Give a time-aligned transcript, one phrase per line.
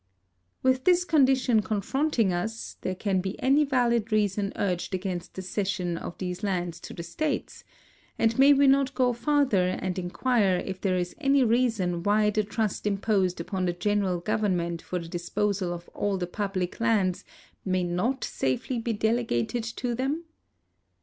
[0.63, 5.95] With this condition confronting us, can there be any valid reason urged against the cession
[5.95, 7.63] of these lands to the states,
[8.17, 12.41] and may we not go farther and inquire if there is any reason why the
[12.43, 17.23] trust imposed upon the general government for the disposal of all the public lands
[17.63, 20.23] may not safely be delegated to them